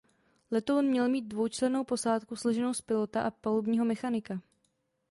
[0.51, 4.41] Letoun měl mít dvoučlennou posádku složenou z pilota a palubního mechanika.